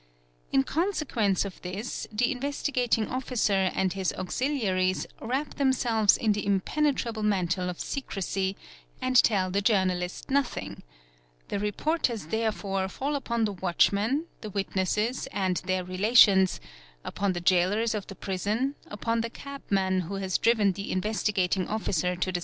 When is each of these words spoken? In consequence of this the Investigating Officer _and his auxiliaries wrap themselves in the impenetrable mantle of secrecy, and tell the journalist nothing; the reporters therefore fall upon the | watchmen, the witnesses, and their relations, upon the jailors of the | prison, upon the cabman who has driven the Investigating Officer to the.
In 0.51 0.63
consequence 0.63 1.45
of 1.45 1.61
this 1.61 2.07
the 2.11 2.31
Investigating 2.31 3.07
Officer 3.07 3.69
_and 3.71 3.93
his 3.93 4.11
auxiliaries 4.13 5.05
wrap 5.21 5.53
themselves 5.57 6.17
in 6.17 6.31
the 6.31 6.43
impenetrable 6.43 7.21
mantle 7.21 7.69
of 7.69 7.79
secrecy, 7.79 8.55
and 8.99 9.15
tell 9.21 9.51
the 9.51 9.61
journalist 9.61 10.31
nothing; 10.31 10.81
the 11.49 11.59
reporters 11.59 12.25
therefore 12.33 12.87
fall 12.89 13.13
upon 13.15 13.45
the 13.45 13.53
| 13.53 13.53
watchmen, 13.67 14.25
the 14.41 14.49
witnesses, 14.49 15.27
and 15.31 15.57
their 15.65 15.83
relations, 15.83 16.59
upon 17.05 17.33
the 17.33 17.39
jailors 17.39 17.93
of 17.93 18.07
the 18.07 18.15
| 18.15 18.15
prison, 18.25 18.73
upon 18.87 19.21
the 19.21 19.29
cabman 19.29 19.99
who 20.01 20.15
has 20.15 20.39
driven 20.39 20.71
the 20.71 20.91
Investigating 20.91 21.67
Officer 21.67 22.15
to 22.15 22.31
the. 22.31 22.39